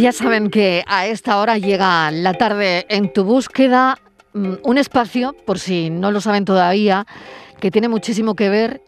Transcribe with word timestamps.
Ya 0.00 0.12
saben 0.12 0.50
que 0.50 0.84
a 0.86 1.08
esta 1.08 1.40
hora 1.40 1.58
llega 1.58 2.12
la 2.12 2.34
tarde 2.34 2.86
en 2.88 3.12
tu 3.12 3.24
búsqueda, 3.24 3.98
mm, 4.32 4.54
un 4.62 4.78
espacio, 4.78 5.34
por 5.44 5.58
si 5.58 5.90
no 5.90 6.12
lo 6.12 6.20
saben 6.20 6.44
todavía, 6.44 7.04
que 7.58 7.72
tiene 7.72 7.88
muchísimo 7.88 8.36
que 8.36 8.48
ver, 8.48 8.80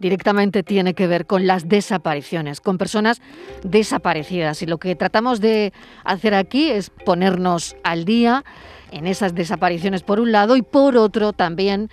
directamente 0.00 0.64
tiene 0.64 0.94
que 0.94 1.06
ver 1.06 1.26
con 1.26 1.46
las 1.46 1.68
desapariciones, 1.68 2.60
con 2.60 2.76
personas 2.76 3.22
desaparecidas. 3.62 4.60
Y 4.60 4.66
lo 4.66 4.78
que 4.78 4.96
tratamos 4.96 5.40
de 5.40 5.72
hacer 6.02 6.34
aquí 6.34 6.70
es 6.70 6.90
ponernos 6.90 7.76
al 7.84 8.04
día 8.04 8.44
en 8.90 9.06
esas 9.06 9.36
desapariciones 9.36 10.02
por 10.02 10.18
un 10.18 10.32
lado 10.32 10.56
y 10.56 10.62
por 10.62 10.96
otro 10.96 11.32
también 11.32 11.88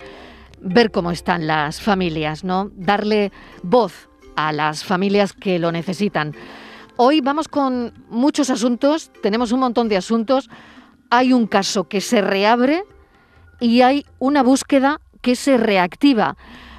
ver 0.60 0.90
cómo 0.90 1.12
están 1.12 1.46
las 1.46 1.80
familias, 1.80 2.42
¿no? 2.42 2.72
Darle 2.74 3.30
voz 3.62 4.08
a 4.34 4.50
las 4.50 4.82
familias 4.82 5.32
que 5.32 5.60
lo 5.60 5.70
necesitan. 5.70 6.34
Hoy 6.98 7.20
vamos 7.20 7.46
con 7.46 7.92
muchos 8.08 8.48
asuntos, 8.48 9.10
tenemos 9.22 9.52
un 9.52 9.60
montón 9.60 9.86
de 9.90 9.98
asuntos. 9.98 10.48
Hay 11.10 11.34
un 11.34 11.46
caso 11.46 11.88
que 11.88 12.00
se 12.00 12.22
reabre 12.22 12.84
y 13.60 13.82
hay 13.82 14.06
una 14.18 14.42
búsqueda 14.42 15.02
que 15.20 15.36
se 15.36 15.58
reactiva. 15.58 16.38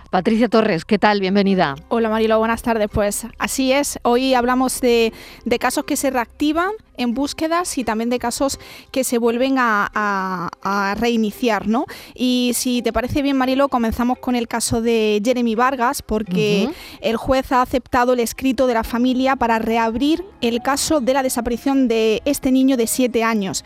Patricia 0.10 0.48
Torres, 0.48 0.86
¿qué 0.86 0.98
tal? 0.98 1.20
Bienvenida. 1.20 1.76
Hola 1.90 2.10
Marilo, 2.10 2.40
buenas 2.40 2.62
tardes. 2.62 2.88
Pues 2.92 3.28
así 3.40 3.74
es, 3.74 4.00
hoy 4.04 4.34
hablamos 4.34 4.80
de, 4.80 5.12
casos 5.60 5.84
que 5.84 5.98
se 5.98 6.10
reactivan 6.12 6.72
en 6.96 7.14
búsquedas 7.14 7.78
y 7.78 7.84
también 7.84 8.10
de 8.10 8.18
casos 8.18 8.58
que 8.92 9.04
se 9.04 9.18
vuelven 9.18 9.56
a, 9.58 10.50
reiniciar, 10.98 11.68
¿no? 11.68 11.86
Y 12.16 12.52
si 12.56 12.82
te 12.82 12.94
parece 12.94 13.22
bien, 13.22 13.38
Marilo, 13.38 13.68
comenzamos 13.68 14.20
con 14.20 14.36
el 14.36 14.48
caso 14.48 14.82
de 14.82 15.22
Jeremy 15.24 15.56
Vargas, 15.56 16.02
porque 16.02 16.70
el 17.02 17.18
juez 17.18 17.52
ha 17.52 17.62
aceptado 17.62 18.14
el 18.14 18.22
escrito 18.22 18.66
de 18.66 18.76
la 18.76 18.84
familia 18.84 19.36
para 19.36 19.60
reabrir 19.60 20.24
el 20.42 20.62
caso 20.62 21.02
de 21.02 21.14
la 21.14 21.24
desaparición 21.24 21.88
de 21.88 22.22
este 22.24 22.52
niño 22.52 22.78
de 22.78 22.88
siete 22.88 23.24
años. 23.24 23.66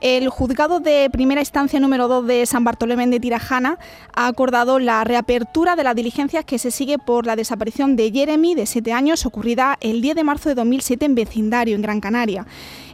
El 0.00 0.28
juzgado 0.28 0.78
de 0.78 1.10
primera 1.10 1.40
instancia 1.40 1.80
número 1.80 2.06
2 2.06 2.24
de 2.28 2.46
San 2.46 2.62
Bartolomé 2.62 3.08
de 3.08 3.18
Tirajana 3.18 3.78
ha 4.14 4.28
acordado 4.28 4.78
la 4.78 5.02
reapertura 5.02 5.74
de 5.74 5.82
las 5.82 5.96
diligencias 5.96 6.44
que 6.44 6.60
se 6.60 6.70
sigue 6.70 6.98
por 6.98 7.26
la 7.26 7.34
desaparición 7.34 7.96
de 7.96 8.12
Jeremy, 8.12 8.54
de 8.54 8.66
7 8.66 8.92
años, 8.92 9.26
ocurrida 9.26 9.76
el 9.80 10.00
10 10.00 10.14
de 10.14 10.22
marzo 10.22 10.48
de 10.50 10.54
2007 10.54 11.04
en 11.04 11.16
vecindario, 11.16 11.74
en 11.74 11.82
Gran 11.82 12.00
Canaria. 12.00 12.46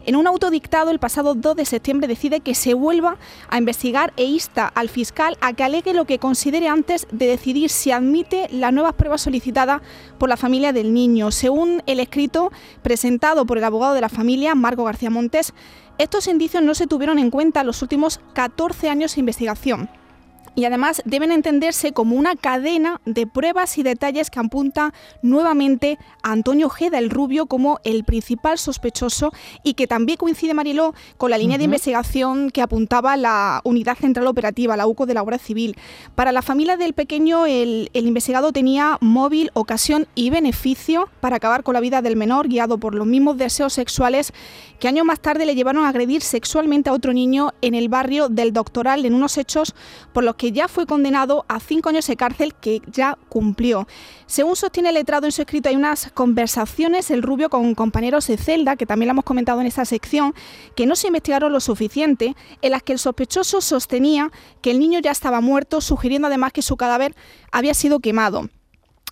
En 0.06 0.16
un 0.16 0.26
auto 0.26 0.50
dictado 0.50 0.90
el 0.90 0.98
pasado 0.98 1.34
2 1.34 1.56
de 1.56 1.64
septiembre 1.64 2.06
decide 2.06 2.40
que 2.40 2.54
se 2.54 2.74
vuelva 2.74 3.16
a 3.48 3.56
investigar 3.56 4.12
e 4.18 4.24
insta 4.24 4.66
al 4.66 4.90
fiscal 4.90 5.38
a 5.40 5.54
que 5.54 5.62
alegue 5.62 5.94
lo 5.94 6.04
que 6.04 6.18
considere 6.18 6.68
antes 6.68 7.06
de 7.10 7.26
decidir 7.26 7.70
si 7.70 7.90
admite 7.90 8.48
las 8.50 8.70
nuevas 8.70 8.92
pruebas 8.92 9.22
solicitadas 9.22 9.80
por 10.18 10.28
la 10.28 10.36
familia 10.36 10.74
del 10.74 10.92
niño. 10.92 11.30
Según 11.30 11.82
el 11.86 12.00
escrito 12.00 12.52
presentado 12.82 13.46
por 13.46 13.56
el 13.56 13.64
abogado 13.64 13.94
de 13.94 14.02
la 14.02 14.10
familia, 14.10 14.54
Marco 14.54 14.84
García 14.84 15.08
Montes, 15.08 15.54
estos 15.96 16.28
indicios 16.28 16.62
no 16.62 16.74
se 16.74 16.86
tuvieron 16.86 17.18
en 17.18 17.30
cuenta 17.30 17.62
en 17.62 17.66
los 17.66 17.80
últimos 17.80 18.20
14 18.34 18.90
años 18.90 19.14
de 19.14 19.20
investigación 19.20 19.88
y 20.54 20.64
además 20.64 21.02
deben 21.04 21.32
entenderse 21.32 21.92
como 21.92 22.16
una 22.16 22.36
cadena 22.36 23.00
de 23.04 23.26
pruebas 23.26 23.76
y 23.78 23.82
detalles 23.82 24.30
que 24.30 24.40
apunta 24.40 24.92
nuevamente 25.22 25.98
a 26.22 26.32
Antonio 26.32 26.66
Ojeda, 26.66 26.98
el 26.98 27.10
rubio, 27.10 27.46
como 27.46 27.80
el 27.84 28.04
principal 28.04 28.58
sospechoso 28.58 29.32
y 29.62 29.74
que 29.74 29.86
también 29.86 30.18
coincide, 30.18 30.54
Mariló, 30.54 30.94
con 31.16 31.30
la 31.30 31.38
línea 31.38 31.58
de 31.58 31.64
investigación 31.64 32.50
que 32.50 32.62
apuntaba 32.62 33.16
la 33.16 33.60
Unidad 33.64 33.96
Central 33.96 34.26
Operativa, 34.26 34.76
la 34.76 34.86
UCO 34.86 35.06
de 35.06 35.14
la 35.14 35.20
Guardia 35.20 35.44
Civil. 35.44 35.76
Para 36.14 36.32
la 36.32 36.42
familia 36.42 36.76
del 36.76 36.94
pequeño, 36.94 37.46
el, 37.46 37.90
el 37.92 38.06
investigado 38.06 38.52
tenía 38.52 38.98
móvil, 39.00 39.50
ocasión 39.54 40.06
y 40.14 40.30
beneficio 40.30 41.08
para 41.20 41.36
acabar 41.36 41.62
con 41.62 41.74
la 41.74 41.80
vida 41.80 42.02
del 42.02 42.16
menor, 42.16 42.48
guiado 42.48 42.78
por 42.78 42.94
los 42.94 43.06
mismos 43.06 43.36
deseos 43.36 43.72
sexuales 43.72 44.32
años 44.88 45.04
más 45.04 45.20
tarde 45.20 45.46
le 45.46 45.54
llevaron 45.54 45.84
a 45.84 45.88
agredir 45.88 46.22
sexualmente 46.22 46.90
a 46.90 46.92
otro 46.92 47.12
niño 47.12 47.52
en 47.60 47.74
el 47.74 47.88
barrio 47.88 48.28
del 48.28 48.52
Doctoral, 48.52 49.04
en 49.04 49.14
unos 49.14 49.38
hechos 49.38 49.74
por 50.12 50.24
los 50.24 50.36
que 50.36 50.52
ya 50.52 50.68
fue 50.68 50.86
condenado 50.86 51.44
a 51.48 51.60
cinco 51.60 51.88
años 51.88 52.06
de 52.06 52.16
cárcel 52.16 52.54
que 52.54 52.82
ya 52.86 53.16
cumplió. 53.28 53.86
Según 54.26 54.56
sostiene 54.56 54.90
el 54.90 54.96
letrado 54.96 55.26
en 55.26 55.32
su 55.32 55.42
escrito, 55.42 55.68
hay 55.68 55.76
unas 55.76 56.10
conversaciones, 56.12 57.10
el 57.10 57.22
rubio 57.22 57.50
con 57.50 57.74
compañeros 57.74 58.26
de 58.26 58.36
celda, 58.36 58.76
que 58.76 58.86
también 58.86 59.08
lo 59.08 59.12
hemos 59.12 59.24
comentado 59.24 59.60
en 59.60 59.66
esta 59.66 59.84
sección, 59.84 60.34
que 60.74 60.86
no 60.86 60.96
se 60.96 61.08
investigaron 61.08 61.52
lo 61.52 61.60
suficiente, 61.60 62.34
en 62.62 62.70
las 62.70 62.82
que 62.82 62.92
el 62.92 62.98
sospechoso 62.98 63.60
sostenía 63.60 64.30
que 64.60 64.70
el 64.70 64.78
niño 64.78 65.00
ya 65.00 65.10
estaba 65.10 65.40
muerto, 65.40 65.80
sugiriendo 65.80 66.28
además 66.28 66.52
que 66.52 66.62
su 66.62 66.76
cadáver 66.76 67.14
había 67.52 67.74
sido 67.74 68.00
quemado. 68.00 68.48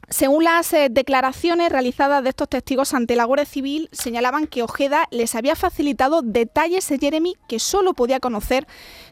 Según 0.08 0.44
las 0.44 0.72
eh, 0.74 0.88
declaraciones 0.90 1.70
realizadas 1.72 2.22
de 2.22 2.30
estos 2.30 2.48
testigos 2.48 2.92
ante 2.92 3.16
la 3.16 3.24
Guardia 3.24 3.46
Civil, 3.46 3.88
señalaban 3.92 4.46
que 4.46 4.62
Ojeda 4.62 5.06
les 5.10 5.34
había 5.34 5.56
facilitado 5.56 6.20
detalles 6.22 6.86
de 6.88 6.98
Jeremy 6.98 7.36
que 7.48 7.58
solo 7.58 7.94
podía 7.94 8.20
conocer 8.20 8.66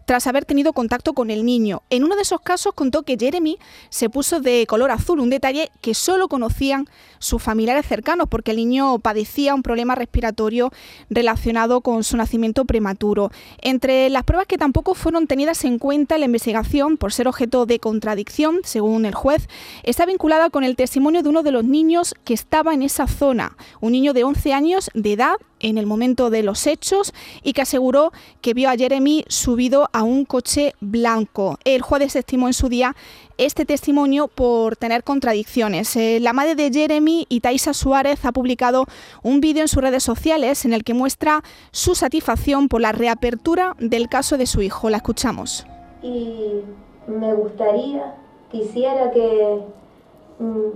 tras 0.05 0.27
haber 0.27 0.45
tenido 0.45 0.73
contacto 0.73 1.13
con 1.13 1.31
el 1.31 1.47
niño. 1.47 1.83
En 1.89 2.05
uno 2.05 2.17
de 2.17 2.23
esos 2.23 2.41
casos 2.41 2.75
contó 2.75 3.05
que 3.05 3.17
Jeremy 3.19 3.59
se 3.91 4.11
puso 4.11 4.41
de 4.41 4.67
color 4.67 4.91
azul, 4.91 5.21
un 5.21 5.31
detalle 5.31 5.71
que 5.81 5.95
solo 5.95 6.29
conocían 6.29 6.89
sus 7.19 7.41
familiares 7.43 7.87
cercanos 7.87 8.27
porque 8.29 8.51
el 8.51 8.57
niño 8.57 8.99
padecía 8.99 9.55
un 9.55 9.63
problema 9.63 9.95
respiratorio 9.95 10.73
relacionado 11.11 11.81
con 11.81 12.03
su 12.03 12.17
nacimiento 12.17 12.65
prematuro. 12.65 13.31
Entre 13.63 14.11
las 14.11 14.25
pruebas 14.25 14.49
que 14.49 14.59
tampoco 14.59 14.95
fueron 14.95 15.27
tenidas 15.29 15.65
en 15.65 15.79
cuenta 15.79 16.17
en 16.17 16.23
la 16.23 16.27
investigación 16.27 16.97
por 16.97 17.13
ser 17.13 17.29
objeto 17.29 17.65
de 17.65 17.79
contradicción, 17.79 18.61
según 18.65 19.07
el 19.07 19.15
juez, 19.15 19.49
está 19.85 20.07
vinculada 20.07 20.51
con 20.51 20.65
el 20.65 20.77
testimonio 20.81 21.23
de 21.23 21.29
uno 21.29 21.43
de 21.43 21.53
los 21.53 21.63
niños 21.63 22.15
que 22.25 22.33
estaba 22.33 22.73
en 22.73 22.81
esa 22.81 23.07
zona, 23.07 23.55
un 23.83 23.93
niño 23.93 24.15
de 24.15 24.25
11 24.25 24.55
años 24.55 24.91
de 24.95 25.13
edad 25.13 25.35
en 25.59 25.77
el 25.77 25.85
momento 25.85 26.31
de 26.31 26.43
los 26.43 26.67
hechos 26.67 27.13
y 27.43 27.53
que 27.53 27.61
aseguró 27.61 28.13
que 28.41 28.55
vio 28.55 28.71
a 28.71 28.77
Jeremy 28.77 29.27
subido 29.29 29.91
a 29.93 30.03
un 30.05 30.25
coche 30.25 30.73
blanco. 30.81 31.59
El 31.67 31.83
juez 31.83 32.01
desestimó 32.01 32.47
en 32.47 32.55
su 32.55 32.71
día 32.71 32.97
este 33.37 33.67
testimonio 33.67 34.27
por 34.29 34.75
tener 34.77 35.05
contradicciones. 35.05 35.95
Eh, 35.97 36.19
la 36.19 36.33
madre 36.33 36.55
de 36.55 36.71
Jeremy 36.73 37.27
y 37.29 37.41
Taisa 37.41 37.75
Suárez 37.75 38.25
ha 38.25 38.33
publicado 38.33 38.87
un 39.23 39.43
vídeo 39.43 39.61
en 39.61 39.69
sus 39.69 39.83
redes 39.83 40.03
sociales 40.03 40.65
en 40.65 40.73
el 40.73 40.83
que 40.83 40.95
muestra 40.95 41.43
su 41.73 41.95
satisfacción 41.95 42.69
por 42.69 42.81
la 42.81 42.93
reapertura 42.93 43.77
del 43.81 44.09
caso 44.09 44.39
de 44.39 44.47
su 44.47 44.63
hijo. 44.63 44.89
La 44.89 44.97
escuchamos. 44.97 45.67
Y 46.03 46.63
me 47.07 47.35
gustaría, 47.35 48.15
quisiera 48.51 49.11
que 49.11 49.61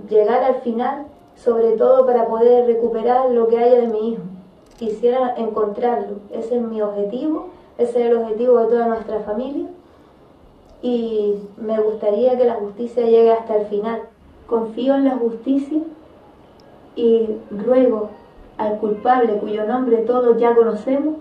llegara 0.09 0.47
al 0.47 0.55
final, 0.55 1.05
sobre 1.35 1.71
todo 1.73 2.05
para 2.05 2.27
poder 2.27 2.65
recuperar 2.65 3.31
lo 3.31 3.47
que 3.47 3.57
haya 3.57 3.81
de 3.81 3.87
mi 3.87 4.13
hijo 4.13 4.23
quisiera 4.77 5.33
encontrarlo. 5.37 6.17
Ese 6.31 6.57
es 6.57 6.61
mi 6.61 6.81
objetivo, 6.81 7.47
ese 7.77 8.01
es 8.01 8.11
el 8.11 8.17
objetivo 8.17 8.59
de 8.59 8.67
toda 8.67 8.87
nuestra 8.87 9.19
familia 9.21 9.67
y 10.81 11.35
me 11.57 11.79
gustaría 11.79 12.37
que 12.37 12.45
la 12.45 12.55
justicia 12.55 13.05
llegue 13.05 13.31
hasta 13.31 13.55
el 13.57 13.67
final. 13.67 14.01
Confío 14.47 14.95
en 14.95 15.05
la 15.05 15.17
justicia 15.17 15.79
y 16.95 17.27
ruego 17.51 18.09
al 18.57 18.77
culpable 18.77 19.37
cuyo 19.37 19.65
nombre 19.65 19.97
todos 19.97 20.37
ya 20.37 20.53
conocemos 20.55 21.15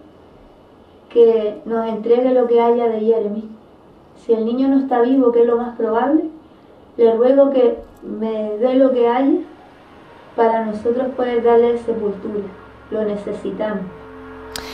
que 1.09 1.61
nos 1.65 1.89
entregue 1.89 2.33
lo 2.33 2.47
que 2.47 2.61
haya 2.61 2.89
de 2.89 3.01
Jeremy. 3.01 3.49
Si 4.17 4.33
el 4.33 4.45
niño 4.45 4.69
no 4.69 4.81
está 4.81 5.01
vivo, 5.01 5.33
que 5.33 5.43
es 5.43 5.47
lo 5.47 5.57
más 5.57 5.77
probable, 5.77 6.25
le 6.97 7.15
ruego 7.15 7.51
que 7.51 7.79
me 8.05 8.57
dé 8.59 8.75
lo 8.75 8.93
que 8.93 9.09
haya 9.09 9.39
para 10.37 10.67
nosotros 10.67 11.15
poder 11.17 11.43
darle 11.43 11.79
sepultura 11.79 12.45
lo 12.91 13.05
necesitamos. 13.05 13.83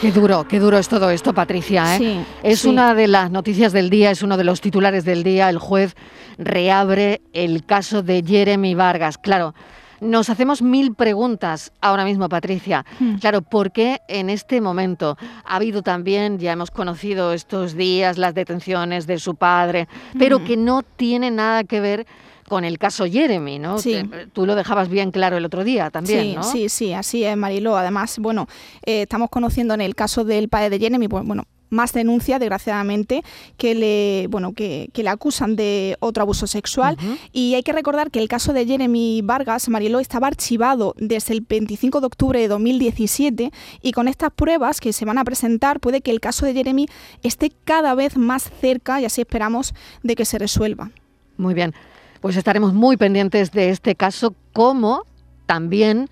Qué 0.00 0.12
duro, 0.12 0.46
qué 0.48 0.58
duro 0.58 0.78
es 0.78 0.88
todo 0.88 1.10
esto, 1.10 1.32
Patricia. 1.32 1.96
¿eh? 1.96 2.24
es 2.42 2.64
una 2.64 2.94
de 2.94 3.08
las 3.08 3.30
noticias 3.30 3.72
del 3.72 3.90
día, 3.90 4.10
es 4.10 4.22
uno 4.22 4.36
de 4.36 4.44
los 4.44 4.60
titulares 4.60 5.04
del 5.04 5.22
día. 5.22 5.48
El 5.48 5.58
juez 5.58 5.94
reabre 6.38 7.22
el 7.32 7.64
caso 7.64 8.02
de 8.02 8.22
Jeremy 8.26 8.74
Vargas. 8.74 9.18
Claro, 9.18 9.54
nos 10.00 10.30
hacemos 10.30 10.62
mil 10.62 10.94
preguntas 10.94 11.72
ahora 11.80 12.04
mismo, 12.04 12.28
Patricia. 12.28 12.84
Hmm. 12.98 13.16
Claro, 13.16 13.42
¿por 13.42 13.72
qué 13.72 14.00
en 14.08 14.30
este 14.30 14.60
momento 14.60 15.18
ha 15.44 15.56
habido 15.56 15.82
también, 15.82 16.38
ya 16.38 16.52
hemos 16.52 16.70
conocido 16.70 17.32
estos 17.32 17.74
días, 17.74 18.16
las 18.16 18.34
detenciones 18.34 19.06
de 19.06 19.18
su 19.18 19.34
padre, 19.34 19.88
pero 20.18 20.40
hmm. 20.40 20.44
que 20.44 20.56
no 20.56 20.82
tiene 20.82 21.30
nada 21.30 21.64
que 21.64 21.80
ver 21.80 22.06
con 22.50 22.64
el 22.64 22.78
caso 22.78 23.06
Jeremy, 23.06 23.60
¿no? 23.60 23.78
Sí. 23.78 23.92
Eh, 23.94 24.26
tú 24.32 24.44
lo 24.44 24.56
dejabas 24.56 24.88
bien 24.88 25.12
claro 25.12 25.36
el 25.36 25.44
otro 25.44 25.62
día 25.62 25.88
también, 25.90 26.22
sí, 26.22 26.34
¿no? 26.34 26.42
Sí, 26.42 26.68
sí, 26.68 26.92
así 26.92 27.22
es, 27.22 27.36
Mariló. 27.36 27.76
Además, 27.76 28.18
bueno, 28.18 28.48
eh, 28.84 29.02
estamos 29.02 29.30
conociendo 29.30 29.72
en 29.72 29.80
el 29.80 29.94
caso 29.94 30.24
del 30.24 30.48
padre 30.48 30.68
de 30.70 30.80
Jeremy, 30.80 31.06
pues 31.06 31.24
bueno, 31.24 31.44
más 31.68 31.92
denuncias, 31.92 32.40
desgraciadamente, 32.40 33.22
que 33.56 33.76
le, 33.76 34.26
bueno, 34.30 34.52
que, 34.52 34.90
le 34.92 35.08
acusan 35.08 35.54
de 35.54 35.96
otro 36.00 36.24
abuso 36.24 36.48
sexual. 36.48 36.96
Y 37.32 37.54
hay 37.54 37.62
que 37.62 37.72
recordar 37.72 38.10
que 38.10 38.18
el 38.18 38.26
caso 38.26 38.52
de 38.52 38.66
Jeremy 38.66 39.22
Vargas, 39.22 39.68
Mariló, 39.68 40.00
estaba 40.00 40.26
archivado 40.26 40.96
desde 40.98 41.34
el 41.34 41.42
25 41.42 42.00
de 42.00 42.06
octubre 42.06 42.40
de 42.40 42.48
2017 42.48 43.52
y 43.80 43.92
con 43.92 44.08
estas 44.08 44.32
pruebas 44.32 44.80
que 44.80 44.92
se 44.92 45.04
van 45.04 45.18
a 45.18 45.24
presentar 45.24 45.78
puede 45.78 46.00
que 46.00 46.10
el 46.10 46.18
caso 46.18 46.46
de 46.46 46.54
Jeremy 46.54 46.88
esté 47.22 47.52
cada 47.62 47.94
vez 47.94 48.16
más 48.16 48.50
cerca 48.60 49.00
y 49.00 49.04
así 49.04 49.20
esperamos 49.20 49.72
de 50.02 50.16
que 50.16 50.24
se 50.24 50.36
resuelva. 50.36 50.90
Muy 51.36 51.54
bien. 51.54 51.74
Pues 52.20 52.36
estaremos 52.36 52.74
muy 52.74 52.96
pendientes 52.96 53.50
de 53.50 53.70
este 53.70 53.94
caso, 53.94 54.34
como 54.52 55.04
también 55.46 56.10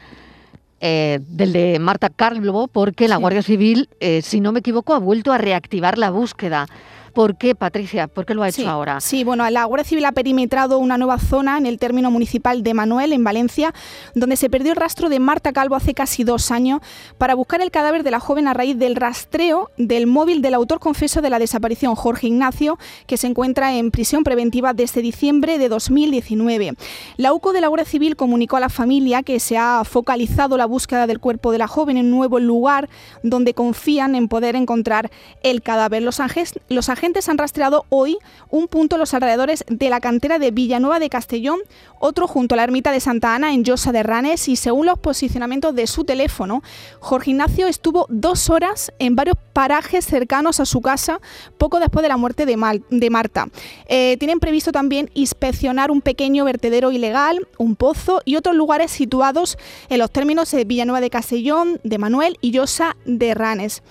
eh, 0.81 1.21
del 1.29 1.53
de 1.53 1.79
Marta 1.79 2.09
Carlo, 2.09 2.69
porque 2.73 3.09
la 3.09 3.17
Guardia 3.17 3.43
Civil, 3.43 3.89
eh, 4.01 4.23
si 4.23 4.41
no 4.41 4.53
me 4.53 4.61
equivoco, 4.61 4.95
ha 4.95 4.99
vuelto 4.99 5.33
a 5.33 5.39
reactivar 5.39 5.99
la 5.99 6.11
búsqueda. 6.11 6.67
¿Por 7.13 7.37
qué, 7.37 7.55
Patricia? 7.55 8.09
¿Por 8.09 8.27
qué 8.27 8.35
lo 8.35 8.43
ha 8.43 8.49
hecho 8.49 8.69
ahora? 8.69 9.01
Sí, 9.01 9.25
bueno, 9.25 9.49
la 9.51 9.65
Guardia 9.65 9.85
Civil 9.85 10.05
ha 10.05 10.13
perimetrado 10.13 10.79
una 10.79 10.99
nueva 10.99 11.19
zona 11.19 11.59
en 11.59 11.67
el 11.67 11.79
término 11.79 12.11
municipal 12.11 12.63
de 12.63 12.75
Manuel, 12.75 13.13
en 13.13 13.25
Valencia, 13.25 13.75
donde 14.15 14.37
se 14.37 14.51
perdió 14.51 14.73
el 14.73 14.77
rastro 14.77 15.09
de 15.09 15.19
Marta 15.19 15.53
Calvo 15.53 15.75
hace 15.75 15.95
casi 15.95 16.25
dos 16.25 16.51
años 16.51 16.81
para 17.19 17.35
buscar 17.35 17.61
el 17.61 17.71
cadáver 17.71 18.03
de 18.03 18.11
la 18.11 18.21
joven 18.21 18.49
a 18.49 18.55
raíz 18.55 18.79
del 18.79 18.97
rastreo 18.97 19.71
del 19.77 20.07
móvil 20.07 20.43
del 20.43 20.55
autor 20.55 20.81
confeso 20.81 21.21
de 21.21 21.31
la 21.31 21.39
desaparición, 21.39 21.95
Jorge 21.95 22.29
Ignacio, 22.29 22.79
que 23.07 23.17
se 23.17 23.27
encuentra 23.27 23.75
en 23.75 23.91
prisión 23.91 24.25
preventiva 24.25 24.73
desde 24.73 25.03
diciembre 25.03 25.59
de 25.59 25.69
2019. 25.69 26.75
La 27.17 27.33
UCO 27.33 27.53
de 27.53 27.61
la 27.61 27.69
Guardia 27.69 27.87
Civil 27.87 28.17
comunicó 28.17 28.57
a 28.57 28.61
la 28.61 28.69
familia 28.69 29.23
que 29.23 29.41
se 29.41 29.57
ha 29.57 29.83
focalizado 29.85 30.57
la 30.57 30.67
búsqueda 30.67 31.07
del 31.07 31.21
cuerpo 31.21 31.53
de 31.53 31.59
la 31.59 31.69
joven 31.69 31.97
en 31.97 32.07
un 32.07 32.13
nuevo 32.13 32.39
lugar 32.39 32.89
donde 33.23 33.55
confían 33.55 34.15
en 34.15 34.29
poder 34.29 34.57
encontrar 34.57 35.11
el 35.43 35.63
cadáver. 35.63 36.03
Los, 36.03 36.21
los 36.69 36.89
agentes 36.89 37.08
han 37.29 37.39
rastreado 37.39 37.87
hoy 37.89 38.19
un 38.51 38.69
punto 38.69 38.97
en 38.97 39.01
los 39.01 39.15
alrededores 39.15 39.65
de 39.69 39.91
la 39.91 40.01
cantera 40.01 40.39
de 40.39 40.51
Villanueva 40.51 40.99
de 40.99 41.09
Castellón, 41.09 41.61
otro 41.99 42.29
junto 42.29 42.55
a 42.55 42.57
la 42.57 42.65
ermita 42.65 42.93
de 42.93 43.01
Santa 43.01 43.35
Ana 43.35 43.55
en 43.55 43.65
Llosa 43.65 43.93
de 43.93 44.03
Ranes 44.03 44.47
y 44.49 44.57
según 44.57 44.87
los 44.87 44.99
posicionamientos 44.99 45.75
de 45.75 45.87
su 45.87 46.05
teléfono, 46.05 46.63
Jorge 47.01 47.31
Ignacio 47.31 47.67
estuvo 47.67 48.07
dos 48.09 48.51
horas 48.51 48.93
en 48.99 49.17
varios 49.17 49.37
parajes 49.53 50.05
cercanos 50.05 50.61
a 50.61 50.67
su 50.67 50.81
casa 50.81 51.21
poco 51.57 51.81
después 51.81 52.03
de 52.03 52.09
la 52.09 52.17
muerte 52.17 52.47
de, 52.47 52.83
de 52.91 53.11
Marta. 53.11 53.49
Eh, 53.89 54.17
tienen 54.19 54.39
previsto 54.39 54.71
también 54.71 55.11
inspeccionar 55.15 55.91
un 55.91 56.03
pequeño 56.03 56.45
vertedero 56.45 56.93
ilegal, 56.93 57.49
un 57.57 57.75
pozo 57.75 58.21
y 58.25 58.37
otros 58.37 58.55
lugares 58.55 58.91
situados 58.91 59.57
en 59.89 59.99
los 59.99 60.11
términos 60.11 60.51
de 60.51 60.65
Villanueva 60.65 61.01
de 61.01 61.11
Castellón, 61.11 61.81
de 61.83 61.99
Manuel 61.99 62.37
y 62.41 62.51
Llosa 62.51 62.97
de 63.07 63.35
Ranes. 63.35 63.83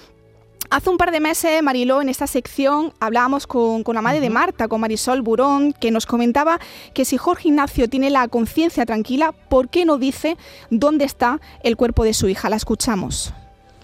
Hace 0.70 0.90
un 0.90 0.98
par 0.98 1.12
de 1.12 1.22
meses, 1.22 1.64
Mariló, 1.64 2.02
en 2.02 2.10
esta 2.10 2.28
sección 2.28 2.92
hablábamos 3.00 3.48
con, 3.48 3.84
la 3.88 4.02
madre 4.02 4.20
de 4.20 4.30
Marta, 4.30 4.68
con 4.68 4.82
Marisol 4.82 5.22
Burón, 5.22 5.72
que 5.72 5.92
nos 5.92 6.06
comentaba 6.06 6.60
que 6.94 7.06
si 7.06 7.16
Jorge 7.16 7.48
Ignacio 7.48 7.88
tiene 7.88 8.10
la 8.10 8.28
conciencia 8.28 8.86
tranquila, 8.86 9.32
¿por 9.32 9.70
qué 9.70 9.86
no 9.86 9.98
dice 9.98 10.36
dónde 10.70 11.06
está 11.06 11.40
el 11.64 11.78
cuerpo 11.78 12.04
de 12.04 12.14
su 12.14 12.28
hija? 12.28 12.50
La 12.50 12.58
escuchamos. 12.58 13.34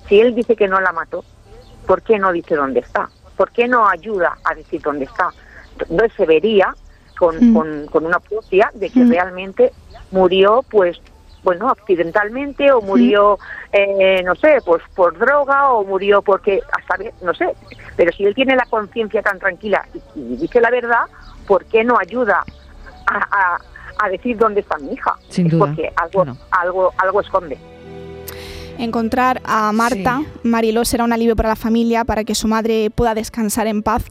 Si 0.10 0.20
él 0.20 0.36
dice 0.36 0.58
que 0.58 0.68
no 0.68 0.82
la 0.82 0.92
mató, 0.92 1.24
¿por 1.88 2.02
qué 2.02 2.20
no 2.20 2.34
dice 2.34 2.56
dónde 2.56 2.82
está? 2.82 3.10
¿Por 3.38 3.52
qué 3.52 3.70
no 3.70 3.88
ayuda 3.88 4.38
a 4.44 4.54
decir 4.54 4.82
dónde 4.82 5.06
está? 5.06 5.30
No 5.90 6.04
se 6.18 6.26
vería 6.26 6.76
con, 7.18 7.54
con, 7.54 8.06
una 8.06 8.20
propia 8.20 8.70
de 8.74 8.90
que 8.90 9.06
realmente 9.06 9.72
murió 10.12 10.66
pues 10.70 11.00
bueno, 11.44 11.70
accidentalmente 11.70 12.72
o 12.72 12.82
murió, 12.82 13.38
eh, 13.72 14.22
no 14.24 14.36
sé, 14.36 14.60
pues 14.66 14.82
por 14.96 15.18
droga 15.18 15.72
o 15.72 15.84
murió 15.84 16.22
porque, 16.22 16.62
hasta, 16.72 17.04
no 17.22 17.34
sé, 17.34 17.50
pero 17.96 18.12
si 18.12 18.26
él 18.26 18.34
tiene 18.34 18.56
la 18.56 18.66
conciencia 18.66 19.22
tan 19.22 19.40
tranquila 19.40 19.86
y, 20.16 20.38
dice 20.38 20.62
la 20.62 20.70
verdad, 20.70 21.04
¿por 21.48 21.66
qué 21.66 21.84
no 21.84 21.98
ayuda 22.00 22.44
a, 23.08 23.60
decir 24.10 24.38
dónde 24.38 24.62
está 24.62 24.78
mi 24.80 24.94
hija? 24.94 25.16
Sin 25.30 25.48
duda. 25.48 25.68
Porque 25.68 25.92
algo, 25.96 26.38
algo, 26.52 26.94
algo 26.98 27.22
esconde. 27.22 27.58
Encontrar 28.78 29.40
a 29.46 29.72
Marta, 29.72 30.24
Mariló, 30.44 30.84
será 30.84 31.04
un 31.04 31.14
alivio 31.14 31.36
para 31.36 31.50
la 31.50 31.56
familia, 31.56 32.04
para 32.06 32.24
que 32.24 32.36
su 32.36 32.48
madre 32.48 32.90
pueda 32.90 33.14
descansar 33.14 33.68
en 33.68 33.84
paz 33.84 34.06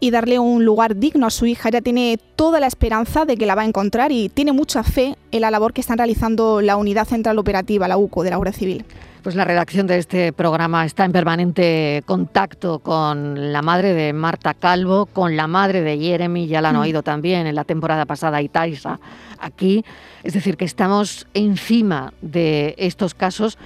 y 0.00 0.10
darle 0.10 0.38
un 0.38 0.64
lugar 0.64 0.96
digno 0.96 1.26
a 1.26 1.30
su 1.30 1.46
hija. 1.46 1.68
Ella 1.68 1.80
tiene 1.80 2.18
toda 2.36 2.60
la 2.60 2.66
esperanza 2.66 3.24
de 3.24 3.36
que 3.36 3.46
la 3.46 3.54
va 3.54 3.62
a 3.62 3.66
encontrar 3.66 4.12
y 4.12 4.28
tiene 4.28 4.52
mucha 4.52 4.82
fe 4.82 5.16
en 5.32 5.40
la 5.40 5.50
labor 5.50 5.72
que 5.72 5.80
están 5.80 5.98
realizando 5.98 6.60
la 6.60 6.76
Unidad 6.76 7.06
Central 7.06 7.38
Operativa, 7.38 7.88
la 7.88 7.96
UCO, 7.96 8.22
de 8.22 8.30
la 8.30 8.36
Guardia 8.36 8.52
Civil. 8.52 8.84
Pues 9.22 9.34
la 9.34 9.44
redacción 9.44 9.88
de 9.88 9.98
este 9.98 10.32
programa 10.32 10.84
está 10.84 11.04
en 11.04 11.10
permanente 11.10 12.04
contacto 12.06 12.78
con 12.78 13.52
la 13.52 13.60
madre 13.60 13.92
de 13.92 14.12
Marta 14.12 14.54
Calvo, 14.54 15.06
con 15.06 15.36
la 15.36 15.48
madre 15.48 15.80
de 15.80 15.98
Jeremy, 15.98 16.46
ya 16.46 16.60
la 16.60 16.68
han 16.68 16.76
mm. 16.76 16.80
oído 16.80 17.02
también 17.02 17.48
en 17.48 17.56
la 17.56 17.64
temporada 17.64 18.04
pasada, 18.06 18.40
y 18.40 18.48
Taisa 18.48 19.00
aquí. 19.40 19.84
Es 20.22 20.34
decir, 20.34 20.56
que 20.56 20.64
estamos 20.64 21.26
encima 21.34 22.12
de 22.22 22.76
estos 22.78 23.14
casos 23.14 23.58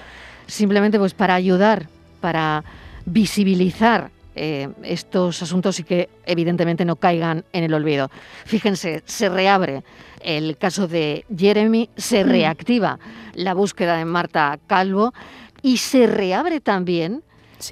simplemente 0.47 0.99
pues 0.99 1.13
para 1.13 1.35
ayudar, 1.35 1.89
para 2.23 2.65
visibilizar 3.05 4.11
eh, 4.35 4.69
estos 4.83 5.43
asuntos 5.43 5.81
y 5.81 5.85
que 5.85 6.09
evidentemente 6.25 6.85
no 6.85 6.97
caigan 6.97 7.45
en 7.53 7.65
el 7.65 7.75
olvido. 7.75 8.11
Fíjense, 8.45 9.03
se 9.05 9.29
reabre 9.29 9.83
el 10.21 10.57
caso 10.57 10.87
de 10.87 11.25
Jeremy, 11.37 11.91
se 11.97 12.25
mm. 12.25 12.29
reactiva 12.29 12.99
la 13.35 13.55
búsqueda 13.55 13.97
de 13.97 14.05
Marta 14.05 14.59
Calvo 14.67 15.13
y 15.63 15.79
se 15.79 16.07
reabre 16.07 16.61
también 16.61 17.23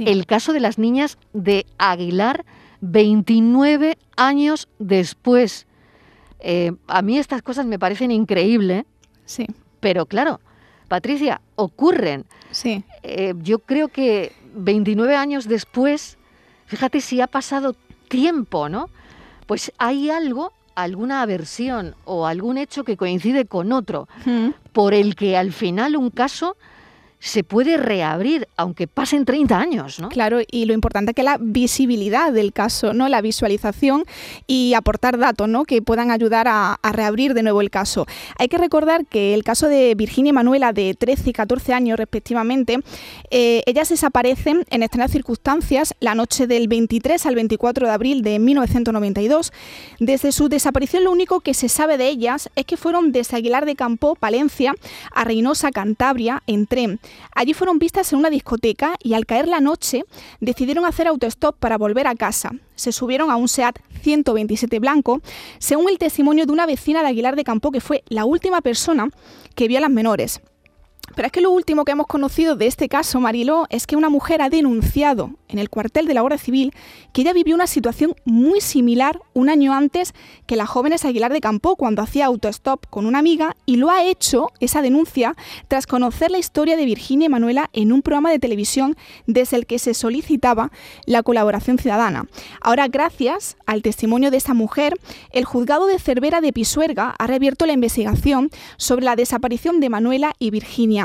el 0.01 0.27
caso 0.27 0.53
de 0.53 0.61
las 0.61 0.79
niñas 0.79 1.17
de 1.33 1.65
Aguilar 1.79 2.45
29 2.81 3.97
años 4.17 4.69
después. 4.79 5.67
Eh, 6.41 6.73
a 6.87 7.03
mí 7.03 7.19
estas 7.19 7.43
cosas 7.43 7.67
me 7.67 7.79
parecen 7.79 8.11
increíbles, 8.11 8.85
sí. 9.25 9.47
pero 9.81 10.07
claro, 10.07 10.41
Patricia, 10.89 11.41
ocurren. 11.57 12.25
Sí. 12.51 12.85
Eh, 13.03 13.35
yo 13.39 13.61
creo 13.61 13.89
que 13.89 14.33
29 14.55 15.17
años 15.17 15.49
después 15.49 16.18
Fíjate 16.69 17.01
si 17.01 17.21
ha 17.21 17.27
pasado 17.27 17.75
tiempo, 18.09 18.69
¿no? 18.69 18.91
Pues 19.47 19.73
hay 19.79 20.11
algo, 20.11 20.53
alguna 20.75 21.23
aversión 21.23 21.95
o 22.05 22.27
algún 22.27 22.59
hecho 22.59 22.85
que 22.85 22.97
coincide 22.97 23.47
con 23.47 23.73
otro, 23.73 24.07
por 24.73 24.95
el 24.95 25.17
que 25.17 25.37
al 25.37 25.53
final 25.53 25.97
un 25.97 26.11
caso 26.11 26.57
se 27.21 27.43
puede 27.43 27.77
reabrir, 27.77 28.49
aunque 28.57 28.87
pasen 28.87 29.25
30 29.25 29.59
años, 29.59 29.99
¿no? 29.99 30.09
Claro, 30.09 30.39
y 30.49 30.67
lo 30.67 30.73
importante 30.73 31.11
es 31.11 31.17
que 31.17 31.25
la 31.25 31.37
visibilidad 31.41 32.33
del 32.33 32.53
caso, 32.53 32.93
¿no? 32.93 33.09
La 33.09 33.21
visualización 33.21 34.05
y 34.47 34.75
aportar 34.75 35.19
datos, 35.19 35.49
¿no? 35.49 35.65
Que 35.65 35.83
puedan 35.83 36.11
ayudar 36.11 36.47
a, 36.49 36.79
reabrir 36.93 37.35
de 37.35 37.43
nuevo 37.43 37.61
el 37.61 37.71
caso. 37.71 38.07
Hay 38.39 38.49
que 38.49 38.57
recordar 38.57 39.07
que 39.07 39.35
el 39.35 39.45
caso 39.45 39.69
de 39.69 39.95
Virginia 39.95 40.31
y 40.31 40.33
Manuela, 40.33 40.73
de 40.73 40.95
13 40.95 41.31
y 41.31 41.33
14 41.33 41.75
años 41.75 41.99
respectivamente, 41.99 42.79
eh, 43.31 43.63
ellas 43.67 43.89
desaparecen 43.91 44.65
en 44.71 44.83
extrañas 44.83 45.13
circunstancias 45.13 45.95
la 46.01 46.15
noche 46.15 46.47
del 46.47 46.67
23 46.67 47.27
al 47.27 47.35
24 47.35 47.87
de 47.87 47.93
abril 47.93 48.23
de 48.23 48.39
1992. 48.39 49.53
Desde 50.01 50.33
su 50.33 50.49
desaparición 50.49 51.05
lo 51.05 51.13
único 51.13 51.41
que 51.41 51.55
se 51.55 51.69
sabe 51.69 51.99
de 51.99 52.09
ellas 52.09 52.49
es 52.57 52.65
que 52.65 52.77
fueron 52.77 53.13
desde 53.13 53.37
Aguilar 53.37 53.67
de 53.67 53.77
Campo, 53.77 54.15
Palencia, 54.15 54.75
a 55.13 55.25
Reynosa, 55.25 55.71
Cantabria, 55.71 56.43
en 56.47 56.67
tren. 56.67 57.01
Allí 57.35 57.55
fueron 57.55 57.79
vistas 57.79 58.13
en 58.13 58.19
una 58.19 58.31
discoteca 58.31 58.97
y 59.03 59.15
al 59.15 59.27
caer 59.27 59.49
la 59.49 59.61
noche 59.61 60.05
decidieron 60.41 60.85
hacer 60.85 61.07
autostop 61.07 61.57
para 61.57 61.79
volver 61.79 62.07
a 62.07 62.15
casa. 62.15 62.53
Se 62.75 62.93
subieron 62.93 63.31
a 63.31 63.37
un 63.37 63.49
SEAT 63.49 63.79
127 64.03 64.79
blanco, 64.79 65.21
según 65.59 65.89
el 65.89 65.99
testimonio 65.99 66.47
de 66.47 66.53
una 66.53 66.67
vecina 66.67 67.03
de 67.03 67.09
Aguilar 67.09 67.37
de 67.37 67.45
Campo 67.45 67.71
que 67.71 67.81
fue 67.81 68.03
la 68.09 68.25
última 68.25 68.61
persona 68.61 69.09
que 69.55 69.69
vio 69.69 69.79
a 69.79 69.83
las 69.83 69.91
menores. 69.91 70.41
Pero 71.15 71.27
es 71.27 71.33
que 71.33 71.41
lo 71.41 71.51
último 71.51 71.85
que 71.85 71.93
hemos 71.93 72.07
conocido 72.07 72.57
de 72.57 72.67
este 72.67 72.89
caso, 72.89 73.21
Mariló, 73.21 73.67
es 73.71 73.87
que 73.87 73.97
una 73.97 74.09
mujer 74.09 74.43
ha 74.43 74.51
denunciado 74.51 75.31
en 75.49 75.59
el 75.59 75.71
cuartel 75.71 76.07
de 76.07 76.15
la 76.15 76.21
Guardia 76.21 76.39
Civil 76.39 76.75
que 77.13 77.23
ella 77.23 77.33
vivió 77.33 77.55
una 77.55 77.67
situación 77.67 78.15
muy 78.25 78.61
similar 78.61 79.21
un 79.33 79.49
año 79.49 79.73
antes 79.73 80.13
que 80.47 80.57
la 80.57 80.67
joven 80.67 80.89
Aguilar 81.05 81.33
de 81.33 81.41
Campo 81.41 81.77
cuando 81.77 82.03
hacía 82.03 82.27
autostop 82.27 82.87
con 82.89 83.07
una 83.07 83.19
amiga 83.19 83.57
y 83.67 83.77
lo 83.77 83.91
ha 83.91 84.05
hecho, 84.05 84.49
esa 84.61 84.83
denuncia, 84.83 85.35
tras 85.69 85.87
conocer 85.87 86.31
la 86.31 86.39
historia 86.39 86.77
de 86.77 86.85
Virginia 86.85 87.27
y 87.27 87.29
Manuela 87.29 87.71
en 87.73 87.93
un 87.93 88.03
programa 88.03 88.31
de 88.31 88.39
televisión 88.39 88.97
desde 89.27 89.57
el 89.57 89.67
que 89.67 89.79
se 89.79 89.95
solicitaba 89.95 90.71
la 91.07 91.23
colaboración 91.23 91.79
ciudadana. 91.79 92.27
Ahora, 92.61 92.89
gracias 92.89 93.57
al 93.67 93.83
testimonio 93.83 94.31
de 94.31 94.39
esta 94.39 94.55
mujer, 94.55 94.95
el 95.31 95.45
juzgado 95.45 95.87
de 95.87 95.99
Cervera 95.99 96.41
de 96.41 96.53
Pisuerga 96.53 97.15
ha 97.19 97.27
reabierto 97.27 97.67
la 97.67 97.73
investigación 97.73 98.51
sobre 98.77 99.05
la 99.05 99.17
desaparición 99.17 99.81
de 99.81 99.91
Manuela 99.91 100.35
y 100.39 100.51
Virginia. 100.51 100.98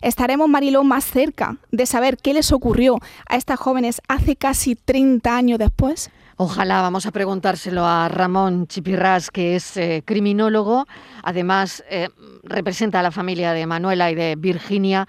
Estaremos, 0.00 0.48
Mariló, 0.48 0.84
más 0.84 1.04
cerca 1.04 1.56
de 1.70 1.86
saber 1.86 2.16
qué 2.16 2.34
les 2.34 2.52
ocurrió 2.52 2.98
a 3.28 3.36
estas 3.36 3.58
jóvenes 3.58 4.00
hace 4.08 4.36
casi 4.36 4.74
30 4.76 5.36
años 5.36 5.58
después. 5.58 6.10
Ojalá, 6.36 6.80
vamos 6.82 7.06
a 7.06 7.12
preguntárselo 7.12 7.84
a 7.84 8.08
Ramón 8.08 8.66
Chipirras, 8.66 9.30
que 9.30 9.54
es 9.54 9.76
eh, 9.76 10.02
criminólogo, 10.04 10.86
además 11.22 11.84
eh, 11.88 12.08
representa 12.42 13.00
a 13.00 13.02
la 13.02 13.12
familia 13.12 13.52
de 13.52 13.66
Manuela 13.66 14.10
y 14.10 14.16
de 14.16 14.34
Virginia. 14.36 15.06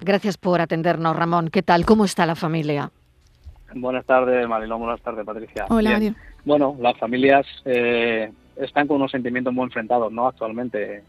Gracias 0.00 0.36
por 0.38 0.60
atendernos, 0.60 1.16
Ramón. 1.16 1.48
¿Qué 1.48 1.62
tal? 1.62 1.84
¿Cómo 1.84 2.04
está 2.04 2.26
la 2.26 2.36
familia? 2.36 2.92
Buenas 3.74 4.06
tardes, 4.06 4.48
Marilón. 4.48 4.80
Buenas 4.80 5.00
tardes, 5.02 5.26
Patricia. 5.26 5.66
Hola, 5.68 6.00
Bueno, 6.44 6.76
las 6.80 6.96
familias 6.98 7.44
eh, 7.64 8.30
están 8.60 8.86
con 8.86 8.96
unos 8.96 9.10
sentimientos 9.10 9.52
muy 9.52 9.64
enfrentados, 9.64 10.12
¿no? 10.12 10.26
Actualmente, 10.26 11.02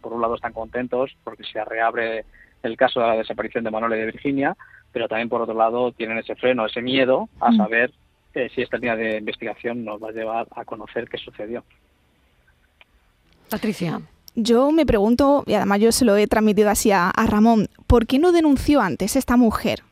por 0.00 0.12
un 0.12 0.20
lado 0.20 0.34
están 0.34 0.52
contentos 0.52 1.10
porque 1.24 1.44
se 1.44 1.64
reabre 1.64 2.24
el 2.62 2.76
caso 2.76 3.00
de 3.00 3.06
la 3.06 3.16
desaparición 3.16 3.64
de 3.64 3.70
Manuela 3.70 3.96
y 3.96 4.00
de 4.00 4.06
Virginia, 4.06 4.56
pero 4.92 5.08
también 5.08 5.28
por 5.28 5.42
otro 5.42 5.54
lado 5.54 5.92
tienen 5.92 6.18
ese 6.18 6.34
freno, 6.34 6.66
ese 6.66 6.82
miedo 6.82 7.28
a 7.40 7.50
mm. 7.50 7.56
saber 7.56 7.92
eh, 8.34 8.50
si 8.54 8.62
esta 8.62 8.76
línea 8.76 8.96
de 8.96 9.18
investigación 9.18 9.84
nos 9.84 10.02
va 10.02 10.08
a 10.08 10.12
llevar 10.12 10.46
a 10.54 10.64
conocer 10.64 11.08
qué 11.08 11.18
sucedió. 11.18 11.64
Patricia. 13.50 14.00
Yo 14.34 14.72
me 14.72 14.86
pregunto, 14.86 15.44
y 15.46 15.54
además 15.54 15.80
yo 15.80 15.92
se 15.92 16.06
lo 16.06 16.16
he 16.16 16.26
transmitido 16.26 16.70
así 16.70 16.90
a, 16.90 17.10
a 17.10 17.26
Ramón, 17.26 17.68
¿por 17.86 18.06
qué 18.06 18.18
no 18.18 18.32
denunció 18.32 18.80
antes 18.80 19.16
esta 19.16 19.36
mujer? 19.36 19.82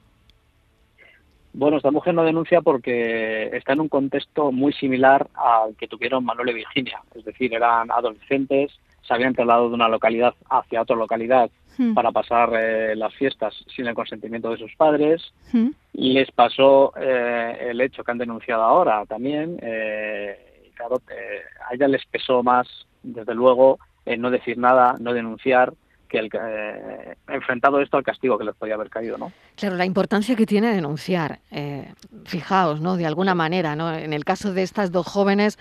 Bueno, 1.53 1.77
esta 1.77 1.91
mujer 1.91 2.15
no 2.15 2.25
denuncia 2.25 2.61
porque 2.61 3.51
está 3.57 3.73
en 3.73 3.81
un 3.81 3.89
contexto 3.89 4.53
muy 4.53 4.73
similar 4.73 5.29
al 5.35 5.75
que 5.77 5.89
tuvieron 5.89 6.25
Manuel 6.25 6.51
y 6.51 6.55
Virginia. 6.55 7.03
Es 7.15 7.25
decir, 7.25 7.53
eran 7.55 7.91
adolescentes, 7.91 8.73
se 9.03 9.15
habían 9.15 9.35
trasladado 9.35 9.69
de 9.69 9.75
una 9.75 9.89
localidad 9.89 10.35
hacia 10.49 10.83
otra 10.83 10.97
localidad 10.97 11.51
Hmm. 11.81 11.95
para 11.95 12.13
pasar 12.13 12.51
eh, 12.55 12.95
las 12.95 13.15
fiestas 13.15 13.55
sin 13.75 13.87
el 13.87 13.95
consentimiento 13.95 14.51
de 14.51 14.59
sus 14.59 14.75
padres. 14.77 15.33
Hmm. 15.51 15.69
Y 15.95 16.13
les 16.13 16.31
pasó 16.31 16.93
eh, 17.01 17.69
el 17.71 17.81
hecho 17.81 18.05
que 18.05 18.11
han 18.11 18.19
denunciado 18.19 18.63
ahora 18.63 19.05
también. 19.07 19.59
Eh, 19.63 20.67
y 20.69 20.71
claro, 20.73 21.01
eh, 21.11 21.41
a 21.69 21.75
ella 21.75 21.89
les 21.89 22.05
pesó 22.07 22.43
más, 22.43 22.69
desde 23.03 23.35
luego, 23.35 23.79
no 24.19 24.31
decir 24.31 24.59
nada, 24.59 24.97
no 24.99 25.15
denunciar, 25.15 25.73
que 26.11 26.19
el, 26.19 26.29
eh, 26.33 27.17
enfrentado 27.29 27.81
esto 27.81 27.97
al 27.97 28.03
castigo 28.03 28.37
que 28.37 28.45
les 28.45 28.55
podía 28.57 28.75
haber 28.75 28.91
caído, 28.91 29.17
¿no? 29.17 29.33
Claro, 29.57 29.77
la 29.77 29.87
importancia 29.87 30.35
que 30.37 30.45
tiene 30.45 30.75
denunciar. 30.75 31.39
Eh, 31.51 31.93
fijaos, 32.25 32.81
¿no? 32.81 32.97
De 32.97 33.07
alguna 33.07 33.35
manera, 33.35 33.77
¿no? 33.77 33.95
En 33.95 34.13
el 34.13 34.25
caso 34.25 34.53
de 34.53 34.63
estas 34.63 34.91
dos 34.91 35.07
jóvenes, 35.07 35.59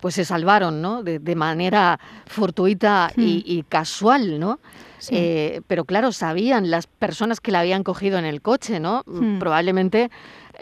pues 0.00 0.16
se 0.16 0.24
salvaron, 0.24 0.82
¿no? 0.82 1.02
De, 1.04 1.20
de 1.20 1.36
manera 1.36 2.00
fortuita 2.26 3.12
y, 3.16 3.20
Hmm. 3.20 3.42
y 3.46 3.62
casual, 3.62 4.40
¿no? 4.40 4.58
Sí. 4.98 5.14
Eh, 5.16 5.60
pero 5.68 5.84
claro, 5.84 6.12
sabían 6.12 6.70
las 6.70 6.86
personas 6.86 7.40
que 7.40 7.52
la 7.52 7.60
habían 7.60 7.84
cogido 7.84 8.18
en 8.18 8.24
el 8.24 8.42
coche, 8.42 8.80
¿no? 8.80 9.02
Hmm. 9.06 9.38
Probablemente 9.38 10.10